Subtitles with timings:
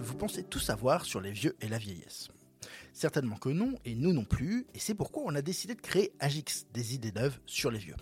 [0.00, 2.28] vous pensez tout savoir sur les vieux et la vieillesse.
[2.92, 6.12] Certainement que non, et nous non plus, et c'est pourquoi on a décidé de créer
[6.20, 7.96] Agix, des idées neuves sur les vieux.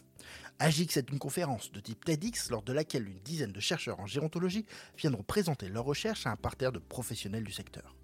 [0.59, 4.07] Agix est une conférence de type TEDx lors de laquelle une dizaine de chercheurs en
[4.07, 4.67] gérontologie
[4.97, 7.95] viendront présenter leurs recherches à un parterre de professionnels du secteur.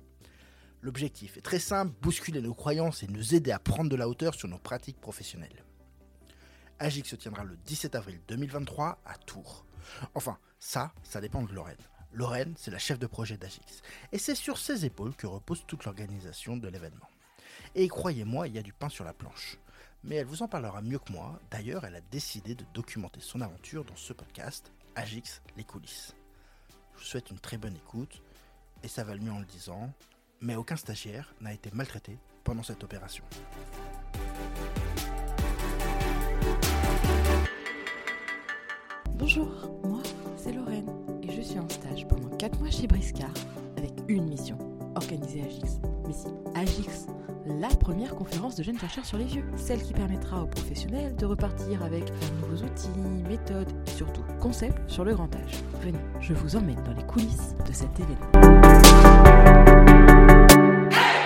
[0.81, 4.35] L'objectif est très simple, bousculer nos croyances et nous aider à prendre de la hauteur
[4.35, 5.65] sur nos pratiques professionnelles.
[6.79, 9.65] Agix se tiendra le 17 avril 2023 à Tours.
[10.15, 11.77] Enfin, ça, ça dépend de Lorraine.
[12.15, 13.83] Lorraine, c'est la chef de projet d'Agix.
[14.13, 17.11] Et c'est sur ses épaules que repose toute l'organisation de l'événement.
[17.75, 19.59] Et croyez-moi, il y a du pain sur la planche.
[20.05, 21.41] Mais elle vous en parlera mieux que moi.
[21.51, 26.15] D'ailleurs, elle a décidé de documenter son aventure dans ce podcast, Agix, les coulisses.
[26.95, 28.23] Je vous souhaite une très bonne écoute,
[28.85, 29.93] et ça va le mieux en le disant,
[30.41, 33.25] mais aucun stagiaire n'a été maltraité pendant cette opération.
[39.17, 40.04] Bonjour, moi
[42.45, 43.33] 4 mois chez Briscard
[43.79, 44.59] avec une mission,
[44.97, 45.81] organiser Agix.
[46.07, 47.07] Mais si, Agix,
[47.47, 51.25] la première conférence de jeunes chercheurs sur les vieux, celle qui permettra aux professionnels de
[51.25, 52.91] repartir avec de nouveaux outils,
[53.27, 55.55] méthodes et surtout concepts sur le grand âge.
[55.81, 58.31] Venez, je vous emmène dans les coulisses de cet événement.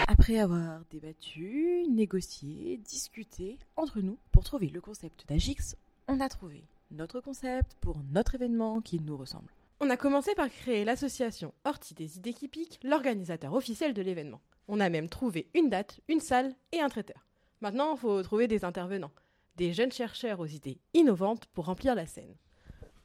[0.06, 5.74] Après avoir débattu, négocié, discuté entre nous pour trouver le concept d'Agix,
[6.06, 9.52] on a trouvé notre concept pour notre événement qui nous ressemble.
[9.81, 14.41] On a commencé par créer l'association Horty des idées qui piquent, l'organisateur officiel de l'événement.
[14.67, 17.29] On a même trouvé une date, une salle et un traiteur.
[17.61, 19.12] Maintenant, il faut trouver des intervenants,
[19.55, 22.35] des jeunes chercheurs aux idées innovantes pour remplir la scène.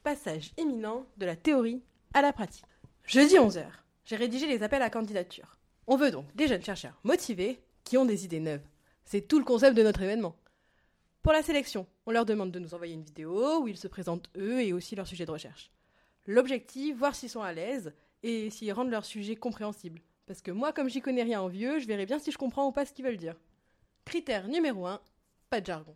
[0.02, 2.64] Passage imminent de la théorie à la pratique.
[3.04, 3.66] Jeudi 11h,
[4.04, 5.56] j'ai rédigé les appels à candidature.
[5.86, 8.66] On veut donc des jeunes chercheurs motivés qui ont des idées neuves.
[9.04, 10.34] C'est tout le concept de notre événement.
[11.22, 14.28] Pour la sélection, on leur demande de nous envoyer une vidéo où ils se présentent
[14.36, 15.70] eux et aussi leur sujet de recherche.
[16.26, 20.00] L'objectif, voir s'ils sont à l'aise et s'ils rendent leur sujet compréhensible.
[20.26, 22.66] Parce que moi, comme j'y connais rien en vieux, je verrai bien si je comprends
[22.66, 23.36] ou pas ce qu'ils veulent dire.
[24.06, 25.02] Critère numéro 1,
[25.50, 25.94] pas de jargon.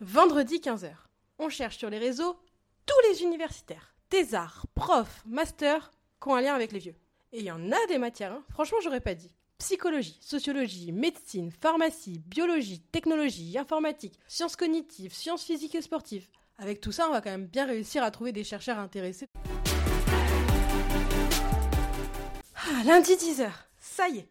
[0.00, 0.92] Vendredi 15h,
[1.38, 2.36] on cherche sur les réseaux
[2.84, 6.96] tous les universitaires, thésards, profs, masters qui ont un lien avec les vieux.
[7.30, 8.44] Et il y en a des matières, hein.
[8.50, 9.32] franchement j'aurais pas dit.
[9.58, 16.26] Psychologie, sociologie, médecine, pharmacie, biologie, technologie, informatique, sciences cognitives, sciences physiques et sportives.
[16.58, 19.28] Avec tout ça, on va quand même bien réussir à trouver des chercheurs intéressés.
[22.54, 24.28] Ah, lundi 10h, ça y est.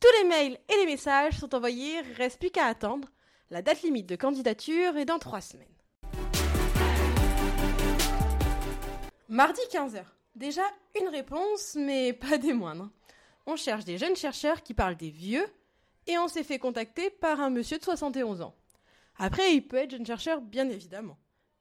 [0.00, 3.08] Tous les mails et les messages sont envoyés, reste plus qu'à attendre.
[3.50, 5.66] La date limite de candidature est dans 3 semaines.
[9.28, 10.02] Mardi 15h.
[10.34, 10.62] Déjà
[11.00, 12.90] une réponse, mais pas des moindres.
[13.46, 15.46] On cherche des jeunes chercheurs qui parlent des vieux,
[16.06, 18.54] et on s'est fait contacter par un monsieur de 71 ans.
[19.16, 21.18] Après, il peut être jeune chercheur, bien évidemment.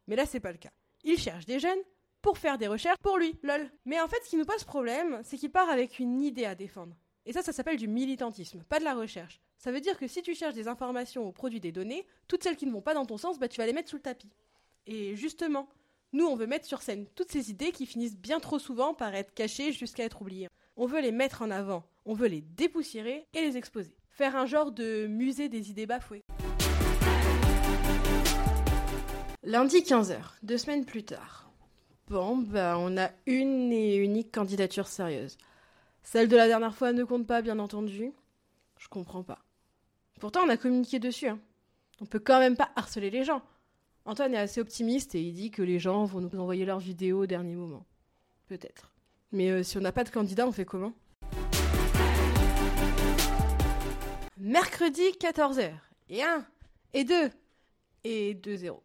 [0.09, 0.72] Mais là, c'est pas le cas.
[1.03, 1.80] Il cherche des jeunes
[2.22, 3.72] pour faire des recherches pour lui, lol.
[3.86, 6.56] Mais en fait, ce qui nous pose problème, c'est qu'il part avec une idée à
[6.56, 6.96] défendre.
[7.25, 9.40] Et ça, ça s'appelle du militantisme, pas de la recherche.
[9.59, 12.56] Ça veut dire que si tu cherches des informations au produit des données, toutes celles
[12.56, 14.31] qui ne vont pas dans ton sens, bah, tu vas les mettre sous le tapis.
[14.88, 15.69] Et justement,
[16.12, 19.14] nous, on veut mettre sur scène toutes ces idées qui finissent bien trop souvent par
[19.14, 20.48] être cachées jusqu'à être oubliées.
[20.75, 23.96] On veut les mettre en avant, on veut les dépoussiérer et les exposer.
[24.09, 26.24] Faire un genre de musée des idées bafouées.
[29.44, 31.50] Lundi 15h, deux semaines plus tard.
[32.09, 35.38] Bon, bah on a une et unique candidature sérieuse.
[36.03, 38.11] Celle de la dernière fois ne compte pas, bien entendu.
[38.77, 39.39] Je comprends pas.
[40.19, 41.29] Pourtant, on a communiqué dessus.
[41.29, 41.39] Hein.
[42.01, 43.41] On peut quand même pas harceler les gens.
[44.03, 47.23] Antoine est assez optimiste et il dit que les gens vont nous envoyer leurs vidéos
[47.23, 47.85] au dernier moment.
[48.47, 48.91] Peut-être.
[49.31, 50.91] Mais euh, si on n'a pas de candidat, on fait comment?
[54.38, 55.71] Mercredi 14h.
[56.09, 56.45] Et 1,
[56.94, 57.29] et 2,
[58.03, 58.79] et 2-0.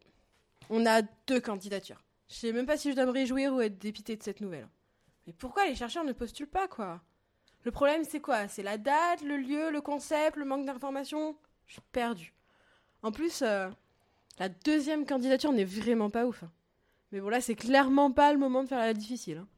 [0.70, 2.02] On a deux candidatures.
[2.28, 4.68] Je sais même pas si je dois me réjouir ou être dépité de cette nouvelle.
[5.26, 7.00] Mais pourquoi les chercheurs ne postulent pas, quoi?
[7.64, 8.48] Le problème, c'est quoi?
[8.48, 11.36] C'est la date, le lieu, le concept, le manque d'informations?
[11.66, 12.34] Je suis perdue.
[13.02, 13.68] En plus, euh,
[14.38, 16.42] la deuxième candidature n'est vraiment pas ouf.
[16.42, 16.50] hein.
[17.12, 19.38] Mais bon, là, c'est clairement pas le moment de faire la difficile.
[19.38, 19.48] hein.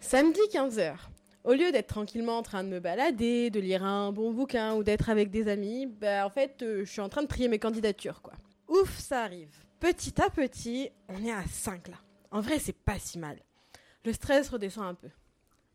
[0.00, 0.94] Samedi 15h.
[1.44, 4.82] Au lieu d'être tranquillement en train de me balader, de lire un bon bouquin ou
[4.84, 7.58] d'être avec des amis, bah en fait, euh, je suis en train de trier mes
[7.58, 8.34] candidatures, quoi.
[8.68, 9.48] Ouf, ça arrive.
[9.80, 11.96] Petit à petit, on est à 5 là.
[12.30, 13.38] En vrai, c'est pas si mal.
[14.04, 15.08] Le stress redescend un peu.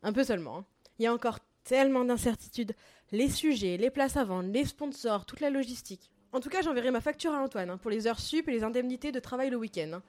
[0.04, 0.58] Un peu seulement.
[0.58, 0.64] hein.
[0.98, 2.72] Il y a encore tellement d'incertitudes.
[3.10, 6.10] Les sujets, les places à vendre, les sponsors, toute la logistique.
[6.32, 8.62] En tout cas, j'enverrai ma facture à Antoine hein, pour les heures sup et les
[8.62, 9.90] indemnités de travail le week-end.
[9.94, 10.02] hein.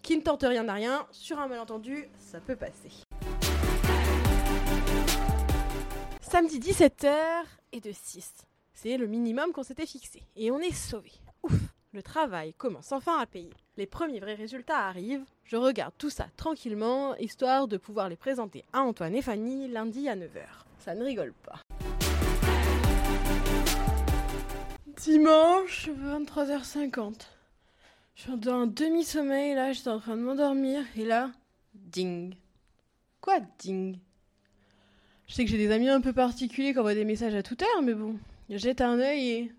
[0.00, 2.90] Qui ne tente rien n'a rien, sur un malentendu, ça peut passer.
[6.32, 7.14] Samedi 17h
[7.72, 8.32] et de 6.
[8.72, 10.22] C'est le minimum qu'on s'était fixé.
[10.34, 11.12] Et on est sauvé.
[11.42, 11.52] Ouf
[11.92, 13.52] Le travail commence enfin à payer.
[13.76, 15.26] Les premiers vrais résultats arrivent.
[15.44, 20.08] Je regarde tout ça tranquillement, histoire de pouvoir les présenter à Antoine et Fanny lundi
[20.08, 20.46] à 9h.
[20.78, 21.60] Ça ne rigole pas.
[24.86, 27.26] Dimanche, 23h50.
[28.14, 31.30] Je suis dans un demi-sommeil, là, j'étais en train de m'endormir, et là,
[31.74, 32.34] ding.
[33.20, 33.98] Quoi, ding?
[35.26, 37.62] Je sais que j'ai des amis un peu particuliers qui envoient des messages à toute
[37.62, 38.18] heure, mais bon,
[38.50, 39.52] jette un œil et.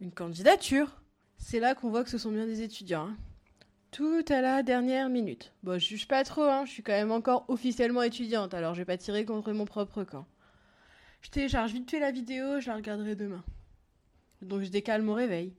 [0.00, 1.02] Une candidature
[1.38, 3.08] C'est là qu'on voit que ce sont bien des étudiants.
[3.08, 3.16] hein.
[3.90, 5.52] Tout à la dernière minute.
[5.62, 8.80] Bon, je juge pas trop, hein, je suis quand même encore officiellement étudiante, alors je
[8.80, 10.26] vais pas tirer contre mon propre camp.
[11.20, 13.44] Je télécharge vite fait la vidéo, je la regarderai demain.
[14.42, 15.54] Donc je décale mon réveil.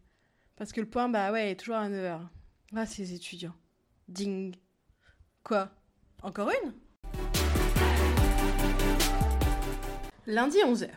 [0.56, 2.20] Parce que le point, bah ouais, est toujours à 9h.
[2.76, 3.56] Ah, ces étudiants.
[4.08, 4.56] Ding.
[5.44, 5.70] Quoi?
[6.22, 6.74] Encore une?
[10.30, 10.90] Lundi 11h.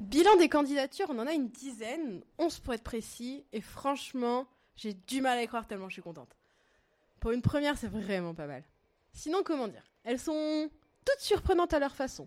[0.00, 4.92] Bilan des candidatures, on en a une dizaine, 11 pour être précis, et franchement, j'ai
[4.92, 6.36] du mal à y croire tellement je suis contente.
[7.20, 8.64] Pour une première, c'est vraiment pas mal.
[9.12, 9.84] Sinon, comment dire?
[10.02, 10.68] Elles sont
[11.04, 12.26] toutes surprenantes à leur façon.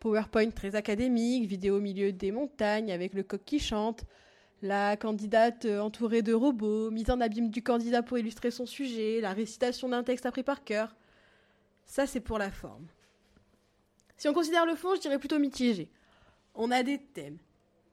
[0.00, 4.04] PowerPoint très académique, vidéo au milieu des montagnes avec le coq qui chante,
[4.60, 9.22] la candidate euh, entourée de robots, mise en abîme du candidat pour illustrer son sujet,
[9.22, 10.94] la récitation d'un texte appris par cœur.
[11.86, 12.88] Ça, c'est pour la forme.
[14.18, 15.90] Si on considère le fond, je dirais plutôt mitigé.
[16.54, 17.38] On a des thèmes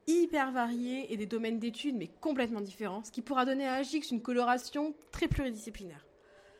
[0.06, 4.10] hyper variés et des domaines d'études mais complètement différents, ce qui pourra donner à Agix
[4.10, 6.06] une coloration très pluridisciplinaire.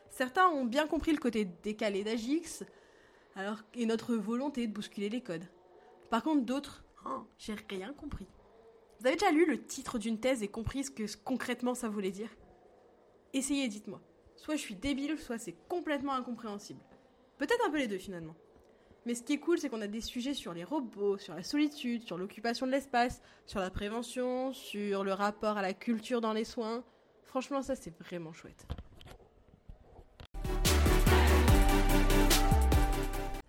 [0.09, 2.63] Certains ont bien compris le côté décalé d'Agix,
[3.73, 5.47] et notre volonté de bousculer les codes.
[6.09, 8.27] Par contre, d'autres, oh, j'ai rien compris.
[8.99, 12.11] Vous avez déjà lu le titre d'une thèse et compris ce que concrètement ça voulait
[12.11, 12.29] dire?
[13.33, 14.01] Essayez, dites-moi.
[14.35, 16.79] Soit je suis débile, soit c'est complètement incompréhensible.
[17.37, 18.35] Peut-être un peu les deux finalement.
[19.05, 21.43] Mais ce qui est cool, c'est qu'on a des sujets sur les robots, sur la
[21.43, 26.31] solitude, sur l'occupation de l'espace, sur la prévention, sur le rapport à la culture dans
[26.31, 26.85] les soins.
[27.23, 28.65] Franchement, ça c'est vraiment chouette.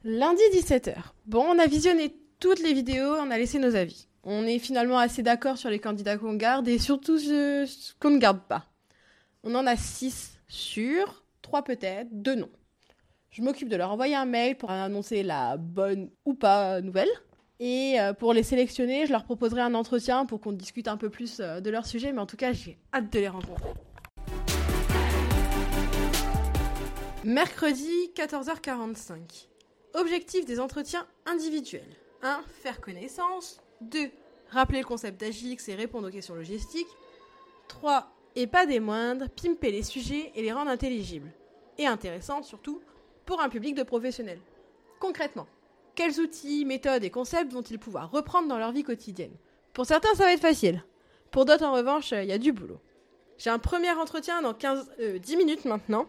[0.02, 0.96] Lundi 17h.
[1.26, 4.08] Bon, on a visionné toutes les vidéos, on a laissé nos avis.
[4.24, 8.10] On est finalement assez d'accord sur les candidats qu'on garde et surtout ce, ce qu'on
[8.10, 8.66] ne garde pas.
[9.44, 12.50] On en a 6 sûrs, 3 peut-être, 2 non.
[13.34, 17.08] Je m'occupe de leur envoyer un mail pour annoncer la bonne ou pas nouvelle.
[17.58, 21.10] Et euh, pour les sélectionner, je leur proposerai un entretien pour qu'on discute un peu
[21.10, 23.72] plus euh, de leur sujet, mais en tout cas, j'ai hâte de les rencontrer.
[27.25, 29.48] Mercredi 14h45.
[29.94, 31.96] Objectif des entretiens individuels.
[32.22, 32.40] 1.
[32.62, 33.60] Faire connaissance.
[33.80, 34.12] 2.
[34.50, 36.87] Rappeler le concept d'Agix et répondre aux questions logistiques.
[37.66, 38.06] 3.
[38.37, 41.32] Et pas des moindres, pimper les sujets et les rendre intelligibles.
[41.78, 42.80] Et intéressants surtout
[43.25, 44.41] pour un public de professionnels.
[45.00, 45.47] Concrètement,
[45.94, 49.37] quels outils, méthodes et concepts vont-ils pouvoir reprendre dans leur vie quotidienne?
[49.73, 50.85] Pour certains, ça va être facile.
[51.31, 52.81] Pour d'autres, en revanche, il y a du boulot.
[53.38, 56.06] J'ai un premier entretien dans 15, euh, 10 minutes maintenant.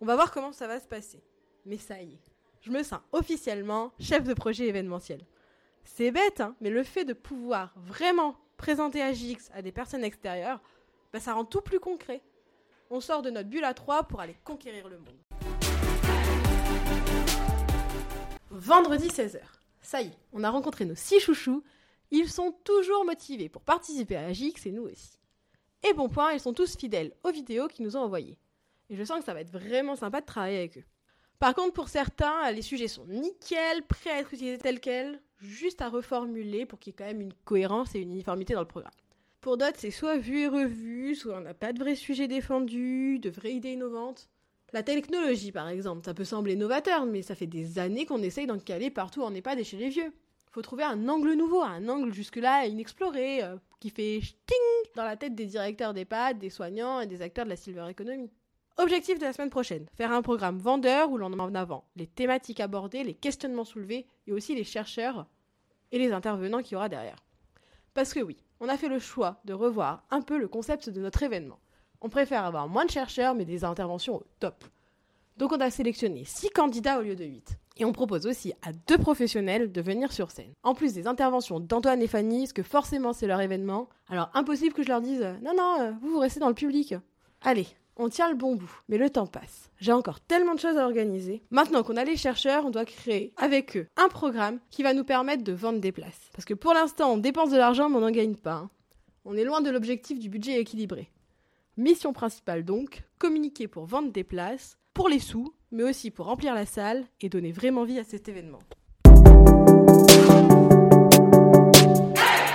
[0.00, 1.20] On va voir comment ça va se passer.
[1.66, 2.20] Mais ça y est,
[2.60, 5.20] je me sens officiellement chef de projet événementiel.
[5.84, 10.60] C'est bête, hein, mais le fait de pouvoir vraiment présenter AGX à des personnes extérieures,
[11.12, 12.22] bah, ça rend tout plus concret.
[12.90, 15.29] On sort de notre bulle à 3 pour aller conquérir le monde.
[18.62, 19.40] Vendredi 16h.
[19.80, 21.64] Ça y est, on a rencontré nos six chouchous.
[22.10, 25.18] Ils sont toujours motivés pour participer à AGX et nous aussi.
[25.82, 28.36] Et bon point, ils sont tous fidèles aux vidéos qu'ils nous ont envoyées.
[28.90, 30.84] Et je sens que ça va être vraiment sympa de travailler avec eux.
[31.38, 35.80] Par contre, pour certains, les sujets sont nickel, prêts à être utilisés tels quels, juste
[35.80, 38.66] à reformuler pour qu'il y ait quand même une cohérence et une uniformité dans le
[38.66, 38.92] programme.
[39.40, 43.20] Pour d'autres, c'est soit vu et revu, soit on n'a pas de vrai sujet défendu,
[43.20, 44.28] de vraies idées innovantes.
[44.72, 48.46] La technologie, par exemple, ça peut sembler novateur, mais ça fait des années qu'on essaye
[48.46, 50.12] d'en caler partout en EHPAD et chez les vieux.
[50.52, 55.16] Faut trouver un angle nouveau, un angle jusque-là inexploré, euh, qui fait ting dans la
[55.16, 58.30] tête des directeurs d'EHPAD, des soignants et des acteurs de la silver economy.
[58.76, 62.60] Objectif de la semaine prochaine, faire un programme vendeur où l'on en avant les thématiques
[62.60, 65.26] abordées, les questionnements soulevés et aussi les chercheurs
[65.92, 67.24] et les intervenants qu'il y aura derrière.
[67.92, 71.00] Parce que oui, on a fait le choix de revoir un peu le concept de
[71.00, 71.58] notre événement.
[72.00, 74.64] On préfère avoir moins de chercheurs mais des interventions au top.
[75.36, 77.58] Donc on a sélectionné 6 candidats au lieu de 8.
[77.78, 80.52] Et on propose aussi à deux professionnels de venir sur scène.
[80.62, 84.74] En plus des interventions d'Antoine et Fanny, parce que forcément c'est leur événement, alors impossible
[84.74, 86.94] que je leur dise «Non, non, euh, vous, vous restez dans le public».
[87.42, 87.66] Allez,
[87.96, 89.70] on tient le bon bout, mais le temps passe.
[89.78, 91.42] J'ai encore tellement de choses à organiser.
[91.50, 95.04] Maintenant qu'on a les chercheurs, on doit créer avec eux un programme qui va nous
[95.04, 96.28] permettre de vendre des places.
[96.34, 98.52] Parce que pour l'instant, on dépense de l'argent, mais on n'en gagne pas.
[98.54, 98.70] hein.
[99.24, 101.10] On est loin de l'objectif du budget équilibré.
[101.80, 106.54] Mission principale donc, communiquer pour vendre des places, pour les sous, mais aussi pour remplir
[106.54, 108.58] la salle et donner vraiment vie à cet événement.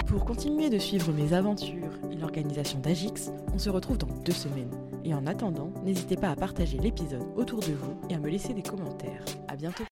[0.06, 4.70] Pour continuer de suivre mes aventures et l'organisation d'Agix, on se retrouve dans deux semaines.
[5.04, 8.54] Et en attendant, n'hésitez pas à partager l'épisode autour de vous et à me laisser
[8.54, 9.26] des commentaires.
[9.48, 9.86] À bientôt.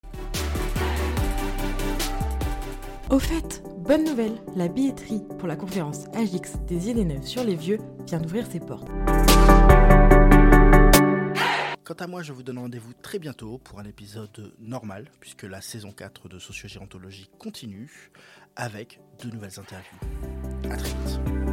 [3.13, 7.53] Au fait, bonne nouvelle, la billetterie pour la conférence Agix des idées neuves sur les
[7.53, 7.77] vieux
[8.07, 8.87] vient d'ouvrir ses portes.
[11.83, 15.61] Quant à moi, je vous donne rendez-vous très bientôt pour un épisode normal, puisque la
[15.61, 18.09] saison 4 de Sociogérontologie continue
[18.55, 19.99] avec de nouvelles interviews.
[20.71, 21.52] A très vite.